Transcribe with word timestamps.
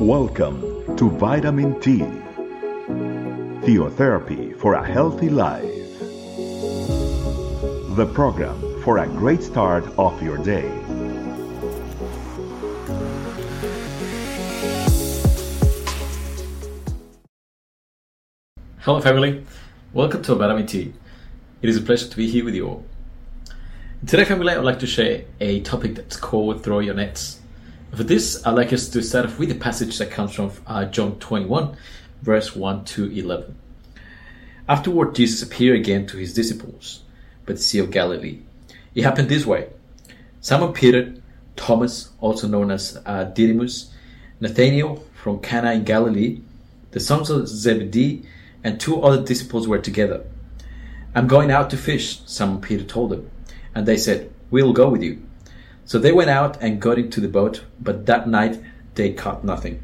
Welcome 0.00 0.96
to 0.96 1.10
Vitamin 1.10 1.80
T, 1.80 1.98
Theotherapy 3.66 4.56
for 4.56 4.74
a 4.74 4.86
Healthy 4.86 5.28
Life. 5.28 5.64
The 7.96 8.08
program 8.14 8.80
for 8.84 8.98
a 8.98 9.08
great 9.08 9.42
start 9.42 9.84
of 9.98 10.22
your 10.22 10.38
day. 10.38 10.70
Hello, 18.82 19.00
family. 19.00 19.44
Welcome 19.92 20.22
to 20.22 20.36
Vitamin 20.36 20.66
T. 20.68 20.92
It 21.60 21.68
is 21.68 21.76
a 21.76 21.80
pleasure 21.80 22.06
to 22.08 22.16
be 22.16 22.28
here 22.28 22.44
with 22.44 22.54
you 22.54 22.68
all. 22.68 22.84
Today, 24.06 24.24
family, 24.24 24.52
I 24.52 24.58
would 24.58 24.64
like 24.64 24.78
to 24.78 24.86
share 24.86 25.24
a 25.40 25.58
topic 25.62 25.96
that's 25.96 26.16
called 26.16 26.62
Throw 26.62 26.78
Your 26.78 26.94
Nets. 26.94 27.40
For 27.94 28.04
this, 28.04 28.46
I'd 28.46 28.54
like 28.54 28.72
us 28.72 28.88
to 28.90 29.02
start 29.02 29.26
off 29.26 29.38
with 29.38 29.50
a 29.50 29.54
passage 29.54 29.98
that 29.98 30.10
comes 30.10 30.34
from 30.34 30.52
uh, 30.66 30.84
John 30.84 31.18
21, 31.18 31.76
verse 32.22 32.54
1 32.54 32.84
to 32.84 33.10
11. 33.10 33.56
Afterward, 34.68 35.14
Jesus 35.14 35.42
appeared 35.42 35.80
again 35.80 36.06
to 36.08 36.18
his 36.18 36.34
disciples 36.34 37.02
by 37.46 37.54
the 37.54 37.58
Sea 37.58 37.78
of 37.78 37.90
Galilee. 37.90 38.40
It 38.94 39.02
happened 39.04 39.28
this 39.28 39.46
way 39.46 39.68
Simon 40.40 40.72
Peter, 40.72 41.14
Thomas, 41.56 42.10
also 42.20 42.46
known 42.46 42.70
as 42.70 43.00
uh, 43.06 43.24
Didymus, 43.24 43.92
Nathanael 44.40 45.04
from 45.14 45.40
Cana 45.40 45.72
in 45.72 45.84
Galilee, 45.84 46.40
the 46.92 47.00
sons 47.00 47.30
of 47.30 47.48
Zebedee, 47.48 48.24
and 48.62 48.78
two 48.78 49.02
other 49.02 49.24
disciples 49.24 49.66
were 49.66 49.78
together. 49.78 50.24
I'm 51.14 51.26
going 51.26 51.50
out 51.50 51.70
to 51.70 51.76
fish, 51.76 52.20
Simon 52.26 52.60
Peter 52.60 52.84
told 52.84 53.10
them. 53.10 53.30
And 53.74 53.86
they 53.86 53.96
said, 53.96 54.30
We'll 54.50 54.72
go 54.72 54.88
with 54.88 55.02
you. 55.02 55.22
So 55.88 55.98
they 55.98 56.12
went 56.12 56.28
out 56.28 56.60
and 56.60 56.82
got 56.82 56.98
into 56.98 57.18
the 57.18 57.28
boat, 57.28 57.64
but 57.80 58.04
that 58.04 58.28
night 58.28 58.60
they 58.94 59.14
caught 59.14 59.42
nothing. 59.42 59.82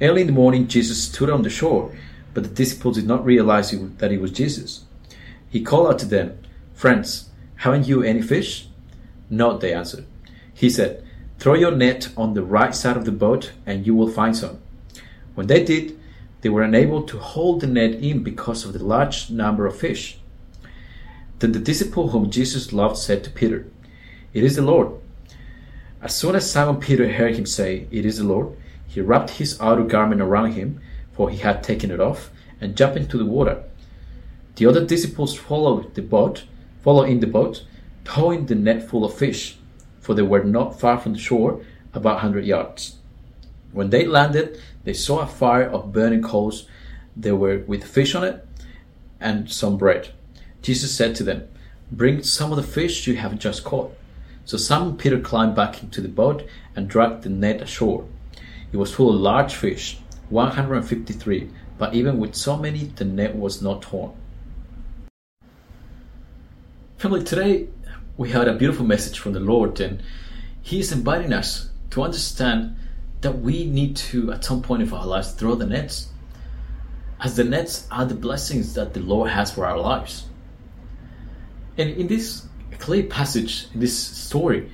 Early 0.00 0.20
in 0.20 0.28
the 0.28 0.32
morning, 0.32 0.68
Jesus 0.68 1.02
stood 1.02 1.28
on 1.28 1.42
the 1.42 1.50
shore, 1.50 1.92
but 2.32 2.44
the 2.44 2.48
disciples 2.48 2.94
did 2.94 3.08
not 3.08 3.24
realize 3.24 3.72
that 3.72 4.12
it 4.12 4.20
was 4.20 4.30
Jesus. 4.30 4.84
He 5.50 5.60
called 5.60 5.88
out 5.88 5.98
to 5.98 6.06
them, 6.06 6.38
Friends, 6.72 7.30
haven't 7.56 7.88
you 7.88 8.04
any 8.04 8.22
fish? 8.22 8.68
No, 9.28 9.58
they 9.58 9.74
answered. 9.74 10.06
He 10.54 10.70
said, 10.70 11.04
Throw 11.40 11.54
your 11.54 11.74
net 11.74 12.10
on 12.16 12.34
the 12.34 12.44
right 12.44 12.72
side 12.72 12.96
of 12.96 13.04
the 13.04 13.10
boat, 13.10 13.50
and 13.66 13.84
you 13.84 13.96
will 13.96 14.08
find 14.08 14.36
some. 14.36 14.60
When 15.34 15.48
they 15.48 15.64
did, 15.64 15.98
they 16.42 16.48
were 16.48 16.62
unable 16.62 17.02
to 17.02 17.18
hold 17.18 17.60
the 17.60 17.66
net 17.66 17.94
in 17.94 18.22
because 18.22 18.64
of 18.64 18.72
the 18.72 18.84
large 18.84 19.30
number 19.30 19.66
of 19.66 19.76
fish. 19.76 20.18
Then 21.40 21.50
the 21.50 21.58
disciple 21.58 22.10
whom 22.10 22.30
Jesus 22.30 22.72
loved 22.72 22.98
said 22.98 23.24
to 23.24 23.30
Peter, 23.30 23.66
It 24.34 24.44
is 24.44 24.56
the 24.56 24.62
Lord. 24.62 24.88
As 26.00 26.14
soon 26.16 26.34
as 26.34 26.50
Simon 26.50 26.80
Peter 26.80 27.08
heard 27.08 27.36
him 27.36 27.46
say, 27.46 27.86
It 27.90 28.06
is 28.06 28.18
the 28.18 28.24
Lord, 28.24 28.56
he 28.86 29.00
wrapped 29.00 29.30
his 29.30 29.60
outer 29.60 29.84
garment 29.84 30.20
around 30.20 30.52
him, 30.52 30.80
for 31.12 31.30
he 31.30 31.38
had 31.38 31.62
taken 31.62 31.90
it 31.90 32.00
off, 32.00 32.30
and 32.60 32.76
jumped 32.76 32.96
into 32.96 33.18
the 33.18 33.24
water. 33.24 33.62
The 34.56 34.66
other 34.66 34.84
disciples 34.84 35.36
followed 35.36 35.94
the 35.94 36.02
boat, 36.02 36.44
followed 36.82 37.08
in 37.08 37.20
the 37.20 37.26
boat, 37.26 37.64
towing 38.04 38.46
the 38.46 38.54
net 38.54 38.88
full 38.88 39.04
of 39.04 39.14
fish, 39.14 39.56
for 40.00 40.14
they 40.14 40.22
were 40.22 40.44
not 40.44 40.80
far 40.80 40.98
from 40.98 41.12
the 41.12 41.18
shore, 41.18 41.64
about 41.94 42.16
a 42.16 42.20
hundred 42.20 42.44
yards. 42.44 42.96
When 43.72 43.90
they 43.90 44.06
landed, 44.06 44.60
they 44.84 44.92
saw 44.92 45.20
a 45.20 45.26
fire 45.26 45.68
of 45.68 45.92
burning 45.92 46.22
coals. 46.22 46.66
There 47.16 47.36
were 47.36 47.58
with 47.58 47.84
fish 47.84 48.14
on 48.14 48.24
it 48.24 48.46
and 49.20 49.50
some 49.50 49.76
bread. 49.76 50.10
Jesus 50.62 50.94
said 50.94 51.14
to 51.16 51.24
them, 51.24 51.48
Bring 51.90 52.22
some 52.22 52.50
of 52.50 52.56
the 52.56 52.62
fish 52.62 53.06
you 53.06 53.16
have 53.16 53.38
just 53.38 53.64
caught. 53.64 53.94
So 54.44 54.56
Simon 54.56 54.96
Peter 54.96 55.20
climbed 55.20 55.54
back 55.54 55.82
into 55.82 56.00
the 56.00 56.08
boat 56.08 56.46
and 56.74 56.88
dragged 56.88 57.22
the 57.22 57.30
net 57.30 57.62
ashore. 57.62 58.06
It 58.72 58.76
was 58.76 58.92
full 58.92 59.10
of 59.10 59.20
large 59.20 59.54
fish, 59.54 59.98
153, 60.30 61.50
but 61.78 61.94
even 61.94 62.18
with 62.18 62.34
so 62.34 62.56
many, 62.56 62.86
the 62.86 63.04
net 63.04 63.36
was 63.36 63.62
not 63.62 63.82
torn. 63.82 64.12
Family, 66.98 67.22
today 67.22 67.68
we 68.16 68.30
had 68.30 68.48
a 68.48 68.54
beautiful 68.54 68.86
message 68.86 69.18
from 69.18 69.32
the 69.32 69.40
Lord, 69.40 69.80
and 69.80 70.02
He 70.60 70.80
is 70.80 70.92
inviting 70.92 71.32
us 71.32 71.70
to 71.90 72.02
understand 72.02 72.76
that 73.20 73.38
we 73.38 73.64
need 73.64 73.96
to, 73.96 74.32
at 74.32 74.44
some 74.44 74.62
point 74.62 74.82
of 74.82 74.92
our 74.92 75.06
lives, 75.06 75.32
throw 75.32 75.54
the 75.54 75.66
nets. 75.66 76.08
As 77.20 77.36
the 77.36 77.44
nets 77.44 77.86
are 77.90 78.04
the 78.04 78.14
blessings 78.14 78.74
that 78.74 78.94
the 78.94 79.00
Lord 79.00 79.30
has 79.30 79.52
for 79.52 79.66
our 79.66 79.78
lives. 79.78 80.24
And 81.78 81.90
in 81.90 82.08
this 82.08 82.46
clear 82.78 83.04
passage, 83.04 83.66
in 83.74 83.80
this 83.80 83.98
story, 83.98 84.70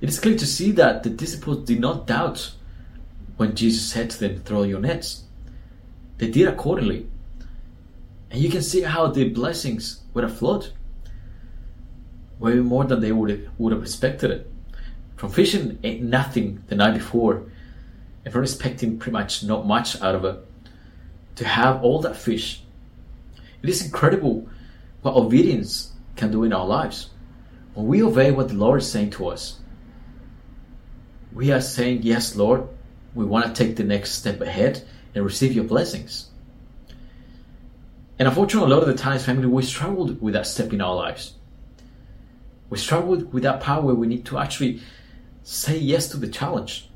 it 0.00 0.08
is 0.08 0.20
clear 0.20 0.36
to 0.36 0.46
see 0.46 0.70
that 0.72 1.02
the 1.02 1.10
disciples 1.10 1.66
did 1.66 1.80
not 1.80 2.06
doubt 2.06 2.52
when 3.36 3.54
Jesus 3.54 3.90
said 3.90 4.10
to 4.10 4.20
them, 4.20 4.40
Throw 4.40 4.62
your 4.62 4.80
nets. 4.80 5.24
They 6.18 6.30
did 6.30 6.48
accordingly. 6.48 7.06
And 8.30 8.40
you 8.40 8.50
can 8.50 8.62
see 8.62 8.82
how 8.82 9.06
the 9.06 9.28
blessings 9.28 10.02
would 10.12 10.24
have 10.24 10.36
flowed. 10.36 10.72
Way 12.38 12.54
more 12.54 12.84
than 12.84 13.00
they 13.00 13.12
would 13.12 13.30
have, 13.30 13.40
would 13.58 13.72
have 13.72 13.82
expected 13.82 14.30
it. 14.30 14.50
From 15.16 15.30
fishing 15.30 15.78
ate 15.82 16.02
nothing 16.02 16.62
the 16.68 16.76
night 16.76 16.94
before, 16.94 17.44
and 18.24 18.32
from 18.32 18.42
expecting 18.42 18.98
pretty 18.98 19.12
much 19.12 19.42
not 19.42 19.66
much 19.66 20.00
out 20.00 20.14
of 20.14 20.24
it, 20.24 20.38
to 21.36 21.44
have 21.44 21.82
all 21.82 22.00
that 22.00 22.16
fish. 22.16 22.62
It 23.62 23.68
is 23.68 23.84
incredible 23.84 24.48
what 25.02 25.16
obedience 25.16 25.92
can 26.18 26.30
do 26.30 26.44
in 26.44 26.52
our 26.52 26.66
lives. 26.66 27.10
When 27.74 27.86
we 27.86 28.02
obey 28.02 28.30
what 28.30 28.48
the 28.48 28.54
Lord 28.54 28.80
is 28.80 28.90
saying 28.90 29.10
to 29.10 29.28
us, 29.28 29.60
we 31.32 31.52
are 31.52 31.60
saying, 31.60 32.02
Yes, 32.02 32.36
Lord, 32.36 32.68
we 33.14 33.24
want 33.24 33.46
to 33.46 33.52
take 33.64 33.76
the 33.76 33.84
next 33.84 34.12
step 34.12 34.40
ahead 34.40 34.82
and 35.14 35.24
receive 35.24 35.52
your 35.52 35.64
blessings. 35.64 36.28
And 38.18 38.26
unfortunately, 38.26 38.70
a 38.70 38.74
lot 38.74 38.82
of 38.82 38.88
the 38.88 39.00
times, 39.00 39.24
family, 39.24 39.46
we 39.46 39.62
struggle 39.62 40.12
with 40.20 40.34
that 40.34 40.46
step 40.46 40.72
in 40.72 40.80
our 40.80 40.94
lives. 40.94 41.34
We 42.68 42.78
struggle 42.78 43.16
with 43.16 43.44
that 43.44 43.60
power 43.60 43.82
where 43.82 43.94
we 43.94 44.08
need 44.08 44.26
to 44.26 44.38
actually 44.38 44.82
say 45.42 45.78
yes 45.78 46.08
to 46.08 46.16
the 46.16 46.28
challenge, 46.28 46.90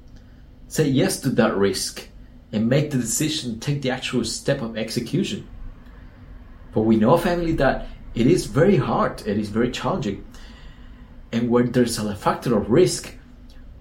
say 0.66 0.88
yes 0.88 1.20
to 1.20 1.30
that 1.30 1.56
risk, 1.56 2.08
and 2.50 2.68
make 2.68 2.90
the 2.90 2.98
decision, 2.98 3.60
take 3.60 3.82
the 3.82 3.90
actual 3.90 4.24
step 4.24 4.60
of 4.60 4.76
execution. 4.76 5.48
But 6.74 6.82
we 6.82 6.96
know, 6.96 7.16
family, 7.16 7.52
that 7.52 7.86
it 8.14 8.26
is 8.26 8.46
very 8.46 8.76
hard, 8.76 9.22
it 9.26 9.38
is 9.38 9.48
very 9.48 9.70
challenging. 9.70 10.24
And 11.32 11.48
where 11.48 11.64
there's 11.64 11.98
a 11.98 12.14
factor 12.14 12.56
of 12.56 12.70
risk, 12.70 13.14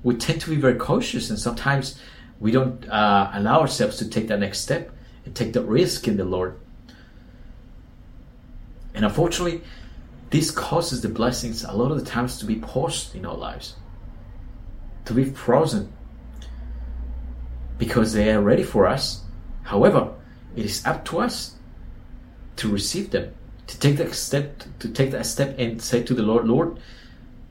we 0.03 0.15
tend 0.15 0.41
to 0.41 0.49
be 0.49 0.55
very 0.55 0.75
cautious 0.75 1.29
and 1.29 1.37
sometimes 1.37 1.99
we 2.39 2.51
don't 2.51 2.87
uh, 2.89 3.29
allow 3.33 3.59
ourselves 3.59 3.97
to 3.97 4.09
take 4.09 4.27
that 4.29 4.39
next 4.39 4.61
step 4.61 4.91
and 5.25 5.35
take 5.35 5.53
that 5.53 5.63
risk 5.63 6.07
in 6.07 6.17
the 6.17 6.23
Lord. 6.23 6.59
And 8.93 9.05
unfortunately, 9.05 9.61
this 10.29 10.49
causes 10.49 11.01
the 11.01 11.09
blessings 11.09 11.63
a 11.63 11.73
lot 11.73 11.91
of 11.91 11.99
the 11.99 12.05
times 12.05 12.39
to 12.39 12.45
be 12.45 12.55
paused 12.55 13.15
in 13.15 13.25
our 13.25 13.35
lives, 13.35 13.75
to 15.05 15.13
be 15.13 15.25
frozen, 15.25 15.91
because 17.77 18.13
they 18.13 18.31
are 18.31 18.41
ready 18.41 18.63
for 18.63 18.87
us. 18.87 19.23
However, 19.63 20.13
it 20.55 20.65
is 20.65 20.85
up 20.85 21.03
to 21.05 21.19
us 21.19 21.55
to 22.57 22.69
receive 22.69 23.11
them 23.11 23.33
to 23.67 23.79
take 23.79 23.97
that 23.97 24.13
step, 24.13 24.63
to 24.79 24.89
take 24.89 25.11
that 25.11 25.25
step 25.25 25.57
and 25.57 25.81
say 25.81 26.03
to 26.03 26.13
the 26.13 26.23
Lord, 26.23 26.47
Lord, 26.47 26.79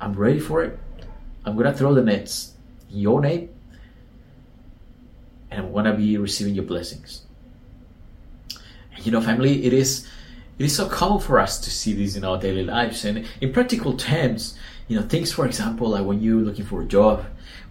I'm 0.00 0.14
ready 0.14 0.40
for 0.40 0.62
it. 0.62 0.78
I'm 1.44 1.56
gonna 1.56 1.74
throw 1.74 1.94
the 1.94 2.02
nets 2.02 2.54
in 2.90 2.98
your 2.98 3.20
name, 3.20 3.50
and 5.50 5.66
I'm 5.66 5.72
gonna 5.72 5.94
be 5.94 6.16
receiving 6.16 6.54
your 6.54 6.64
blessings. 6.64 7.22
And 8.94 9.04
you 9.06 9.12
know, 9.12 9.20
family, 9.20 9.64
it 9.64 9.72
is 9.72 10.06
it 10.58 10.64
is 10.64 10.76
so 10.76 10.88
common 10.88 11.20
for 11.20 11.38
us 11.38 11.58
to 11.60 11.70
see 11.70 11.94
this 11.94 12.16
in 12.16 12.24
our 12.24 12.38
daily 12.38 12.64
lives, 12.64 13.04
and 13.04 13.26
in 13.40 13.52
practical 13.52 13.96
terms, 13.96 14.58
you 14.88 15.00
know, 15.00 15.06
things, 15.06 15.32
for 15.32 15.46
example, 15.46 15.88
like 15.88 16.04
when 16.04 16.20
you're 16.20 16.42
looking 16.42 16.66
for 16.66 16.82
a 16.82 16.86
job 16.86 17.24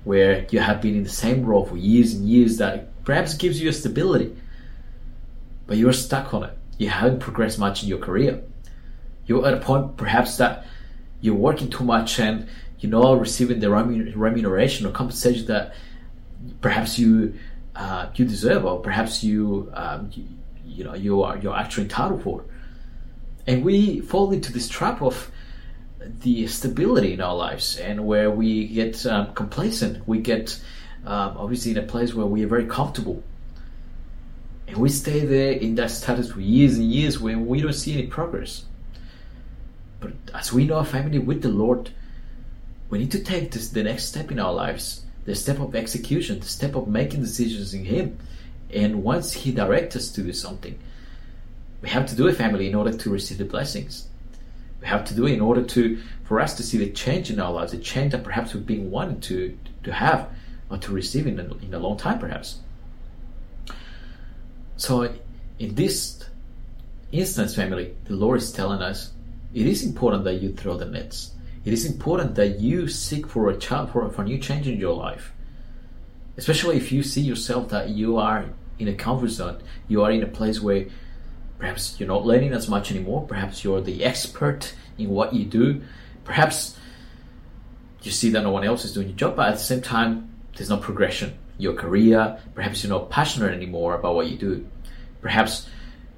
where 0.06 0.48
you 0.50 0.60
have 0.60 0.82
been 0.82 0.96
in 0.96 1.04
the 1.04 1.10
same 1.10 1.46
role 1.46 1.66
for 1.66 1.78
years 1.78 2.14
and 2.14 2.28
years, 2.28 2.58
that 2.58 3.04
perhaps 3.04 3.34
gives 3.36 3.62
you 3.62 3.70
a 3.70 3.74
stability, 3.74 4.36
but 5.68 5.78
you're 5.78 5.94
stuck 5.94 6.34
on 6.34 6.46
it 6.46 6.59
you 6.80 6.90
haven't 6.90 7.20
progressed 7.20 7.60
much 7.60 7.84
in 7.84 7.90
your 7.90 8.00
career. 8.00 8.42
You're 9.28 9.46
at 9.46 9.54
a 9.54 9.58
point 9.58 9.98
perhaps 9.98 10.38
that 10.38 10.66
you're 11.22 11.36
working 11.36 11.70
too 11.70 11.84
much 11.84 12.20
and 12.20 12.48
you're 12.80 12.90
not 12.90 13.20
receiving 13.20 13.60
the 13.60 13.70
remuneration 13.70 14.88
or 14.88 14.92
compensation 14.92 15.46
that 15.48 15.76
perhaps 16.62 16.98
you 16.98 17.36
uh, 17.76 18.08
you 18.16 18.26
deserve 18.26 18.66
or 18.66 18.80
perhaps 18.80 19.24
you, 19.24 19.70
um, 19.74 20.10
you 20.14 20.26
you 20.66 20.84
know 20.84 20.94
you 20.94 21.22
are 21.22 21.38
you're 21.38 21.56
actually 21.56 21.84
entitled 21.84 22.24
for. 22.24 22.46
And 23.46 23.64
we 23.64 24.00
fall 24.00 24.32
into 24.32 24.54
this 24.54 24.70
trap 24.70 25.02
of 25.02 25.30
the 26.22 26.48
stability 26.48 27.14
in 27.14 27.22
our 27.22 27.36
lives 27.36 27.78
and 27.78 28.06
where 28.06 28.32
we 28.32 28.68
get 28.68 29.06
um, 29.06 29.34
complacent. 29.34 30.08
We 30.08 30.20
get 30.20 30.62
um, 31.06 31.36
obviously 31.38 31.72
in 31.72 31.78
a 31.78 31.84
place 31.84 32.14
where 32.14 32.26
we 32.26 32.44
are 32.46 32.48
very 32.48 32.66
comfortable 32.66 33.22
and 34.70 34.78
we 34.78 34.90
stay 34.90 35.22
there 35.22 35.54
in 35.54 35.74
that 35.76 35.90
status 35.90 36.32
for 36.32 36.42
years 36.42 36.78
and 36.78 36.92
years 36.92 37.20
when 37.20 37.48
we 37.48 37.60
don't 37.60 37.74
see 37.74 37.94
any 37.94 38.06
progress. 38.06 38.66
But 40.00 40.12
as 40.32 40.54
we 40.54 40.66
know, 40.66 40.78
a 40.78 40.86
family 40.86 41.18
with 41.18 41.42
the 41.42 41.50
Lord, 41.50 41.90
we 42.92 43.00
need 43.00 43.12
to 43.14 43.24
take 43.24 43.50
this 43.50 43.70
the 43.70 43.82
next 43.82 44.06
step 44.06 44.32
in 44.32 44.40
our 44.40 44.54
lives, 44.54 45.06
the 45.26 45.34
step 45.34 45.60
of 45.60 45.74
execution, 45.74 46.40
the 46.40 46.46
step 46.46 46.76
of 46.76 46.88
making 46.88 47.22
decisions 47.22 47.74
in 47.74 47.84
Him. 47.84 48.20
And 48.72 49.04
once 49.04 49.34
He 49.34 49.52
directs 49.52 49.96
us 49.96 50.12
to 50.12 50.22
do 50.22 50.34
something, 50.34 50.78
we 51.82 51.90
have 51.90 52.06
to 52.06 52.16
do 52.16 52.28
it, 52.28 52.36
family, 52.36 52.68
in 52.68 52.76
order 52.76 52.96
to 52.96 53.10
receive 53.10 53.40
the 53.40 53.46
blessings. 53.46 54.08
We 54.82 54.88
have 54.88 55.04
to 55.06 55.16
do 55.16 55.26
it 55.26 55.34
in 55.34 55.42
order 55.42 55.64
to 55.64 56.00
for 56.26 56.40
us 56.40 56.56
to 56.58 56.64
see 56.64 56.78
the 56.78 56.92
change 56.92 57.32
in 57.32 57.40
our 57.40 57.52
lives, 57.52 57.72
the 57.72 57.80
change 57.80 58.12
that 58.12 58.24
perhaps 58.24 58.54
we've 58.54 58.68
been 58.68 58.92
wanting 58.92 59.20
to 59.22 59.58
to 59.86 59.94
have 59.94 60.30
or 60.70 60.78
to 60.78 60.92
receive 60.92 61.26
in 61.26 61.40
a, 61.40 61.44
in 61.66 61.74
a 61.74 61.80
long 61.80 61.98
time, 61.98 62.20
perhaps. 62.20 62.60
So, 64.80 65.14
in 65.60 65.76
this 65.76 66.24
instance, 67.12 67.54
family, 67.54 67.94
the 68.06 68.16
Lord 68.16 68.38
is 68.38 68.50
telling 68.54 68.82
us 68.82 69.12
it 69.54 69.68
is 69.68 69.84
important 69.84 70.24
that 70.24 70.36
you 70.36 70.54
throw 70.54 70.78
the 70.78 70.86
nets. 70.86 71.32
It 71.66 71.74
is 71.74 71.86
important 71.86 72.36
that 72.36 72.62
you 72.62 72.88
seek 72.88 73.28
for 73.28 73.50
a 73.50 73.58
child 73.58 73.92
for, 73.92 74.10
for 74.10 74.22
a 74.22 74.26
new 74.26 74.38
change 74.38 74.70
in 74.70 74.80
your 74.80 74.96
life. 74.96 75.34
Especially 76.38 76.78
if 76.78 76.94
you 76.94 77.04
see 77.04 77.20
yourself 77.20 77.68
that 77.70 77.90
you 77.90 78.16
are 78.16 78.46
in 78.80 78.88
a 78.88 78.94
comfort 78.94 79.32
zone, 79.32 79.62
you 79.90 80.02
are 80.02 80.12
in 80.12 80.24
a 80.24 80.28
place 80.28 80.62
where 80.62 80.86
perhaps 81.58 82.00
you're 82.00 82.08
not 82.08 82.26
learning 82.26 82.54
as 82.54 82.70
much 82.70 82.90
anymore, 82.90 83.26
perhaps 83.28 83.66
you're 83.66 83.82
the 83.82 84.06
expert 84.06 84.74
in 84.98 85.10
what 85.10 85.34
you 85.34 85.44
do, 85.44 85.82
perhaps 86.24 86.78
you 88.02 88.12
see 88.12 88.30
that 88.30 88.44
no 88.44 88.52
one 88.52 88.64
else 88.64 88.86
is 88.86 88.94
doing 88.94 89.10
your 89.10 89.18
job, 89.18 89.36
but 89.36 89.50
at 89.50 89.56
the 89.56 89.64
same 89.64 89.82
time, 89.82 90.34
there's 90.56 90.70
no 90.70 90.78
progression. 90.78 91.38
Your 91.60 91.74
career, 91.74 92.40
perhaps 92.56 92.84
you're 92.84 92.90
not 92.90 93.12
passionate 93.12 93.54
anymore 93.54 93.94
about 93.94 94.16
what 94.16 94.28
you 94.28 94.38
do. 94.38 94.68
Perhaps 95.22 95.70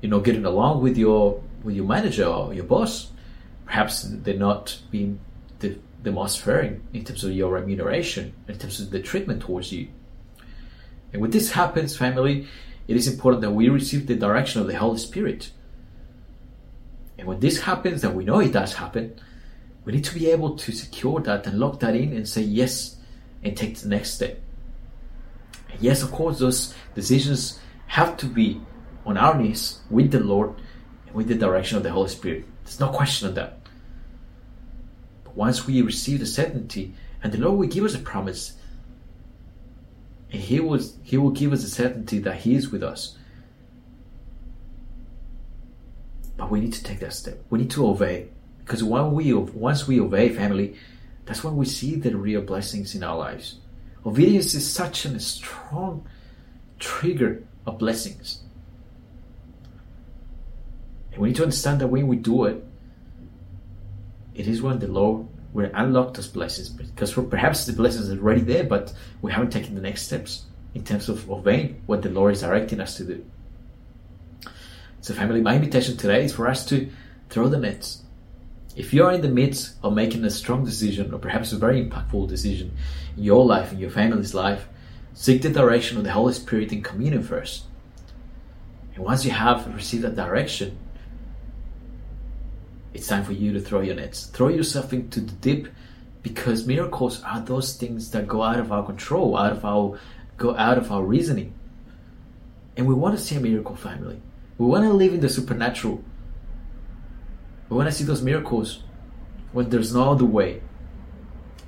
you're 0.01 0.09
not 0.09 0.23
getting 0.23 0.45
along 0.45 0.81
with 0.81 0.97
your 0.97 1.43
with 1.63 1.75
your 1.75 1.85
manager 1.85 2.25
or 2.25 2.53
your 2.53 2.63
boss 2.63 3.11
perhaps 3.71 4.01
they're 4.03 4.35
not 4.35 4.77
being 4.91 5.17
the, 5.59 5.79
the 6.03 6.11
most 6.11 6.41
fair 6.41 6.77
in, 6.91 7.05
terms 7.05 7.23
of 7.23 7.31
your 7.31 7.53
remuneration, 7.53 8.33
in 8.49 8.57
terms 8.57 8.81
of 8.81 8.89
the 8.91 8.99
treatment 8.99 9.41
towards 9.41 9.71
you. 9.71 9.87
And 11.13 11.21
when 11.21 11.31
this 11.31 11.51
happens, 11.51 11.95
family, 11.95 12.47
it 12.89 12.97
is 12.97 13.07
important 13.07 13.41
that 13.43 13.51
we 13.51 13.69
receive 13.69 14.07
the 14.07 14.15
direction 14.15 14.59
of 14.59 14.67
the 14.67 14.77
Holy 14.77 14.97
Spirit. 14.97 15.51
And 17.17 17.29
when 17.29 17.39
this 17.39 17.61
happens, 17.61 18.03
and 18.03 18.13
we 18.13 18.25
know 18.25 18.41
it 18.41 18.51
does 18.51 18.73
happen, 18.73 19.15
we 19.85 19.93
need 19.93 20.03
to 20.03 20.13
be 20.13 20.29
able 20.29 20.57
to 20.57 20.73
secure 20.73 21.21
that 21.21 21.47
and 21.47 21.57
lock 21.57 21.79
that 21.79 21.95
in 21.95 22.11
and 22.11 22.27
say 22.27 22.41
yes 22.41 22.97
and 23.41 23.55
take 23.55 23.77
the 23.77 23.87
next 23.87 24.15
step. 24.15 24.37
Yes, 25.79 26.03
of 26.03 26.11
course, 26.11 26.39
those 26.39 26.75
decisions 26.93 27.59
have 27.87 28.17
to 28.17 28.25
be 28.25 28.61
on 29.05 29.17
our 29.17 29.37
knees 29.37 29.79
with 29.89 30.11
the 30.11 30.19
Lord 30.19 30.55
and 31.07 31.15
with 31.15 31.27
the 31.27 31.35
direction 31.35 31.77
of 31.77 31.83
the 31.83 31.91
Holy 31.91 32.09
Spirit. 32.09 32.45
There's 32.63 32.79
no 32.79 32.89
question 32.89 33.27
of 33.27 33.35
that 33.35 33.59
But 35.23 35.35
once 35.35 35.65
we 35.65 35.81
receive 35.81 36.19
the 36.19 36.25
certainty, 36.25 36.93
and 37.23 37.31
the 37.31 37.39
Lord 37.39 37.59
will 37.59 37.67
give 37.67 37.83
us 37.83 37.95
a 37.95 37.99
promise, 37.99 38.53
and 40.31 40.41
He 40.41 40.59
will 40.59 40.79
He 41.03 41.17
will 41.17 41.31
give 41.31 41.53
us 41.53 41.63
the 41.63 41.69
certainty 41.69 42.19
that 42.19 42.37
He 42.37 42.55
is 42.55 42.69
with 42.69 42.83
us. 42.83 43.17
But 46.37 46.49
we 46.49 46.59
need 46.59 46.73
to 46.73 46.83
take 46.83 46.99
that 46.99 47.13
step. 47.13 47.43
We 47.49 47.59
need 47.59 47.71
to 47.71 47.87
obey, 47.87 48.29
because 48.59 48.83
when 48.83 49.11
we 49.11 49.33
once 49.33 49.87
we 49.87 49.99
obey, 49.99 50.29
family, 50.29 50.75
that's 51.25 51.43
when 51.43 51.55
we 51.55 51.65
see 51.65 51.95
the 51.95 52.15
real 52.15 52.41
blessings 52.41 52.95
in 52.95 53.03
our 53.03 53.17
lives. 53.17 53.57
Obedience 54.05 54.53
is 54.53 54.71
such 54.71 55.05
a 55.05 55.19
strong 55.19 56.07
trigger 56.79 57.43
of 57.65 57.77
blessings. 57.77 58.41
And 61.11 61.21
we 61.21 61.29
need 61.29 61.35
to 61.35 61.43
understand 61.43 61.81
that 61.81 61.87
when 61.87 62.07
we 62.07 62.15
do 62.15 62.45
it, 62.45 62.63
it 64.33 64.47
is 64.47 64.61
when 64.61 64.79
the 64.79 64.87
Lord 64.87 65.27
will 65.53 65.69
unlock 65.73 66.13
those 66.13 66.27
blessings 66.27 66.69
because 66.69 67.13
perhaps 67.13 67.65
the 67.65 67.73
blessings 67.73 68.09
are 68.09 68.17
already 68.17 68.41
there, 68.41 68.63
but 68.63 68.93
we 69.21 69.31
haven't 69.31 69.51
taken 69.51 69.75
the 69.75 69.81
next 69.81 70.03
steps 70.03 70.45
in 70.73 70.83
terms 70.83 71.09
of 71.09 71.29
obeying 71.29 71.81
what 71.85 72.01
the 72.01 72.09
Lord 72.09 72.33
is 72.33 72.41
directing 72.41 72.79
us 72.79 72.95
to 72.97 73.03
do. 73.03 73.25
So, 75.01 75.13
family, 75.13 75.41
my 75.41 75.55
invitation 75.55 75.97
today 75.97 76.23
is 76.23 76.33
for 76.33 76.47
us 76.47 76.65
to 76.67 76.89
throw 77.29 77.49
the 77.49 77.57
nets. 77.57 78.03
If 78.75 78.93
you 78.93 79.03
are 79.05 79.11
in 79.11 79.21
the 79.21 79.29
midst 79.29 79.75
of 79.83 79.93
making 79.93 80.23
a 80.23 80.29
strong 80.29 80.63
decision, 80.63 81.13
or 81.13 81.19
perhaps 81.19 81.51
a 81.51 81.57
very 81.57 81.83
impactful 81.83 82.29
decision 82.29 82.71
in 83.17 83.23
your 83.23 83.45
life, 83.45 83.71
in 83.71 83.79
your 83.79 83.89
family's 83.89 84.33
life, 84.33 84.67
seek 85.13 85.41
the 85.41 85.49
direction 85.49 85.97
of 85.97 86.03
the 86.03 86.11
Holy 86.11 86.33
Spirit 86.33 86.71
in 86.71 86.81
communion 86.81 87.23
first. 87.23 87.65
And 88.95 89.03
once 89.03 89.25
you 89.25 89.31
have 89.31 89.73
received 89.75 90.03
that 90.03 90.15
direction, 90.15 90.77
it's 92.93 93.07
time 93.07 93.23
for 93.23 93.33
you 93.33 93.53
to 93.53 93.59
throw 93.59 93.81
your 93.81 93.95
nets. 93.95 94.25
Throw 94.27 94.49
yourself 94.49 94.93
into 94.93 95.21
the 95.21 95.31
deep 95.33 95.67
because 96.23 96.67
miracles 96.67 97.23
are 97.23 97.39
those 97.41 97.75
things 97.75 98.11
that 98.11 98.27
go 98.27 98.43
out 98.43 98.59
of 98.59 98.71
our 98.71 98.85
control, 98.85 99.37
out 99.37 99.53
of 99.53 99.65
our 99.65 99.99
go 100.37 100.55
out 100.55 100.77
of 100.77 100.91
our 100.91 101.03
reasoning. 101.03 101.53
And 102.75 102.87
we 102.87 102.93
want 102.93 103.17
to 103.17 103.23
see 103.23 103.35
a 103.35 103.39
miracle 103.39 103.75
family. 103.75 104.21
We 104.57 104.65
want 104.65 104.85
to 104.85 104.93
live 104.93 105.13
in 105.13 105.19
the 105.19 105.29
supernatural. 105.29 106.03
We 107.71 107.77
want 107.77 107.89
to 107.89 107.95
see 107.95 108.03
those 108.03 108.21
miracles 108.21 108.83
when 109.53 109.69
there's 109.69 109.95
no 109.95 110.11
other 110.11 110.25
way. 110.25 110.61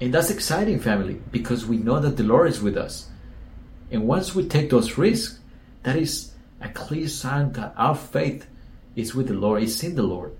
And 0.01 0.13
that's 0.13 0.29
exciting, 0.29 0.81
family, 0.81 1.21
because 1.31 1.65
we 1.65 1.77
know 1.77 1.97
that 2.01 2.17
the 2.17 2.23
Lord 2.23 2.49
is 2.49 2.61
with 2.61 2.75
us. 2.75 3.07
And 3.89 4.05
once 4.05 4.35
we 4.35 4.45
take 4.45 4.69
those 4.69 4.97
risks, 4.97 5.39
that 5.83 5.95
is 5.95 6.33
a 6.59 6.67
clear 6.67 7.07
sign 7.07 7.53
that 7.53 7.73
our 7.77 7.95
faith 7.95 8.47
is 8.97 9.15
with 9.15 9.29
the 9.29 9.33
Lord, 9.33 9.63
is 9.63 9.81
in 9.81 9.95
the 9.95 10.03
Lord. 10.03 10.35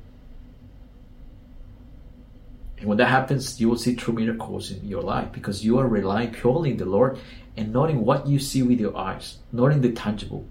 And 2.77 2.89
when 2.89 2.98
that 2.98 3.07
happens, 3.07 3.62
you 3.62 3.69
will 3.69 3.77
see 3.77 3.95
true 3.95 4.13
miracles 4.13 4.69
in 4.69 4.86
your 4.86 5.01
life 5.01 5.31
because 5.31 5.63
you 5.63 5.80
are 5.80 5.88
relying 5.88 6.33
purely 6.33 6.71
in 6.71 6.77
the 6.77 6.83
Lord 6.83 7.18
and 7.56 7.71
not 7.71 7.89
in 7.89 8.04
what 8.04 8.27
you 8.27 8.38
see 8.38 8.63
with 8.63 8.81
your 8.81 8.98
eyes, 8.98 9.38
not 9.54 9.71
in 9.71 9.80
the 9.80 9.94
tangible. 9.94 10.45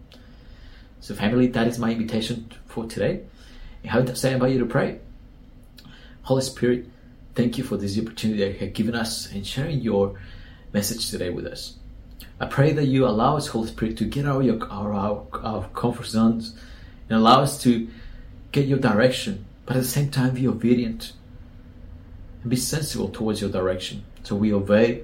So, 1.01 1.15
family, 1.15 1.49
that 1.49 1.67
is 1.67 1.79
my 1.79 1.91
invitation 1.91 2.51
for 2.65 2.87
today. 2.87 3.25
And 3.83 3.91
how 3.91 4.01
does 4.01 4.25
I 4.25 4.31
invite 4.31 4.53
you 4.53 4.59
to 4.61 4.67
pray? 4.67 5.01
Holy 6.23 6.43
Spirit, 6.43 6.87
thank 7.35 7.59
you 7.59 7.65
for 7.65 7.77
this 7.77 7.99
opportunity 7.99 8.41
that 8.41 8.53
you 8.53 8.59
have 8.61 8.75
given 8.75 8.95
us 8.95 9.31
and 9.33 9.47
sharing 9.47 9.81
your 9.81 10.19
message 10.73 11.11
today 11.11 11.31
with 11.31 11.47
us. 11.47 11.77
I 12.41 12.47
pray 12.47 12.73
that 12.73 12.87
you 12.87 13.07
allow 13.07 13.37
us, 13.37 13.49
Holy 13.49 13.69
Spirit, 13.69 13.97
to 13.99 14.05
get 14.05 14.27
out 14.27 14.41
of 14.41 14.47
your, 14.47 14.65
our, 14.71 14.93
our, 14.93 15.27
our 15.43 15.69
comfort 15.69 16.07
zones 16.07 16.55
and 17.09 17.19
allow 17.19 17.43
us 17.43 17.61
to 17.63 17.89
get 18.53 18.67
your 18.67 18.79
direction, 18.79 19.45
but 19.67 19.77
at 19.77 19.83
the 19.83 19.89
same 19.89 20.11
time 20.11 20.35
be 20.35 20.47
obedient 20.47 21.13
and 22.43 22.51
be 22.51 22.57
sensible 22.57 23.09
towards 23.09 23.41
your 23.41 23.51
direction. 23.51 24.05
So 24.23 24.37
we 24.37 24.53
obey 24.53 25.03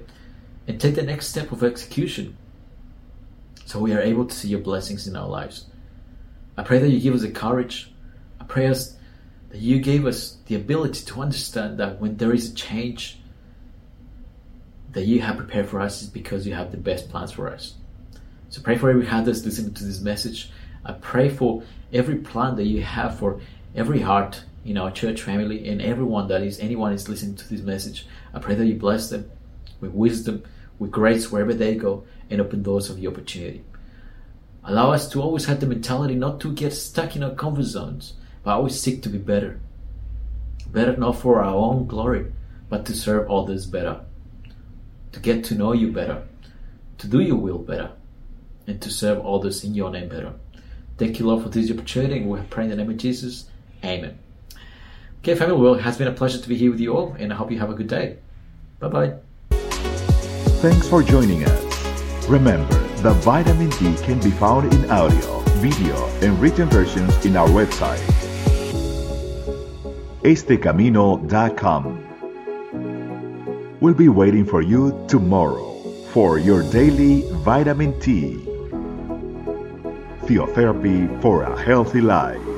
and 0.67 0.79
take 0.79 0.95
the 0.95 1.03
next 1.03 1.27
step 1.27 1.51
of 1.51 1.63
execution 1.63 2.37
so 3.65 3.79
we 3.79 3.93
are 3.93 4.01
able 4.01 4.25
to 4.25 4.35
see 4.35 4.47
your 4.47 4.59
blessings 4.59 5.07
in 5.07 5.15
our 5.15 5.27
lives. 5.27 5.65
I 6.57 6.63
pray 6.63 6.79
that 6.79 6.89
you 6.89 6.99
give 6.99 7.13
us 7.13 7.21
the 7.21 7.29
courage. 7.29 7.91
I 8.49 8.51
pray 8.51 8.67
us 8.67 8.95
that 9.49 9.59
you 9.59 9.79
gave 9.79 10.07
us 10.07 10.37
the 10.47 10.55
ability 10.55 11.05
to 11.05 11.21
understand 11.21 11.77
that 11.77 12.01
when 12.01 12.17
there 12.17 12.33
is 12.33 12.51
a 12.51 12.55
change 12.55 13.19
that 14.91 15.05
you 15.05 15.21
have 15.21 15.37
prepared 15.37 15.67
for 15.69 15.79
us 15.79 16.01
is 16.01 16.09
because 16.09 16.47
you 16.47 16.55
have 16.55 16.71
the 16.71 16.77
best 16.77 17.09
plans 17.09 17.31
for 17.31 17.47
us. 17.47 17.75
So 18.49 18.63
pray 18.63 18.75
for 18.75 18.89
every 18.89 19.05
hand 19.05 19.27
that's 19.27 19.45
listening 19.45 19.75
to 19.75 19.83
this 19.83 20.01
message. 20.01 20.49
I 20.83 20.93
pray 20.93 21.29
for 21.29 21.61
every 21.93 22.15
plan 22.15 22.55
that 22.55 22.63
you 22.63 22.81
have 22.81 23.19
for 23.19 23.39
every 23.75 24.01
heart 24.01 24.43
in 24.65 24.79
our 24.79 24.89
church 24.89 25.21
family 25.21 25.69
and 25.69 25.79
everyone 25.79 26.27
that 26.29 26.41
is 26.41 26.59
anyone 26.59 26.91
is 26.91 27.07
listening 27.07 27.35
to 27.35 27.47
this 27.47 27.61
message. 27.61 28.07
I 28.33 28.39
pray 28.39 28.55
that 28.55 28.65
you 28.65 28.75
bless 28.75 29.11
them 29.11 29.29
with 29.79 29.91
wisdom, 29.91 30.43
with 30.79 30.89
grace 30.89 31.31
wherever 31.31 31.53
they 31.53 31.75
go, 31.75 32.03
and 32.31 32.41
open 32.41 32.63
doors 32.63 32.89
of 32.89 32.97
the 32.97 33.07
opportunity. 33.07 33.63
Allow 34.63 34.91
us 34.91 35.07
to 35.09 35.21
always 35.21 35.45
have 35.45 35.59
the 35.59 35.67
mentality 35.67 36.15
not 36.15 36.39
to 36.41 36.51
get 36.51 36.73
stuck 36.73 37.15
in 37.15 37.21
our 37.21 37.35
comfort 37.35 37.63
zones, 37.63 38.13
but 38.43 38.51
always 38.51 38.79
seek 38.79 39.01
to 39.03 39.09
be 39.09 39.17
better. 39.17 39.59
Better 40.67 40.95
not 40.97 41.17
for 41.17 41.43
our 41.43 41.55
own 41.55 41.87
glory, 41.87 42.31
but 42.69 42.85
to 42.85 42.95
serve 42.95 43.29
others 43.29 43.65
better, 43.65 44.01
to 45.11 45.19
get 45.19 45.43
to 45.45 45.55
know 45.55 45.73
you 45.73 45.91
better, 45.91 46.23
to 46.99 47.07
do 47.07 47.19
your 47.19 47.37
will 47.37 47.57
better, 47.57 47.91
and 48.67 48.81
to 48.81 48.91
serve 48.91 49.25
others 49.25 49.63
in 49.63 49.73
your 49.73 49.89
name 49.89 50.09
better. 50.09 50.33
Thank 50.97 51.19
you, 51.19 51.25
Lord, 51.25 51.43
for 51.43 51.49
this 51.49 51.71
opportunity, 51.71 52.21
we 52.21 52.39
pray 52.49 52.65
in 52.65 52.69
the 52.69 52.75
name 52.75 52.89
of 52.89 52.97
Jesus. 52.97 53.45
Amen. 53.83 54.19
Okay, 55.19 55.35
family, 55.35 55.55
well, 55.55 55.75
it 55.75 55.81
has 55.81 55.97
been 55.97 56.07
a 56.07 56.13
pleasure 56.13 56.39
to 56.39 56.49
be 56.49 56.55
here 56.55 56.71
with 56.71 56.79
you 56.79 56.95
all, 56.95 57.15
and 57.17 57.33
I 57.33 57.35
hope 57.35 57.51
you 57.51 57.59
have 57.59 57.69
a 57.69 57.73
good 57.73 57.87
day. 57.87 58.17
Bye 58.79 58.87
bye. 58.87 59.13
Thanks 60.61 60.87
for 60.87 61.01
joining 61.01 61.45
us. 61.45 62.27
Remember 62.27 62.73
that 63.01 63.15
vitamin 63.23 63.69
T 63.71 63.95
can 64.03 64.19
be 64.19 64.31
found 64.31 64.73
in 64.73 64.91
audio, 64.91 65.39
video, 65.61 65.95
and 66.21 66.39
written 66.39 66.69
versions 66.69 67.25
in 67.25 67.35
our 67.35 67.47
website, 67.47 67.99
estecamino.com. 70.23 72.05
We'll 73.79 73.93
be 73.93 74.09
waiting 74.09 74.45
for 74.45 74.61
you 74.61 75.05
tomorrow 75.07 75.69
for 76.11 76.37
your 76.37 76.63
daily 76.71 77.23
vitamin 77.43 77.99
T. 77.99 78.35
Theotherapy 80.23 81.21
for 81.21 81.43
a 81.43 81.61
healthy 81.61 82.01
life. 82.01 82.48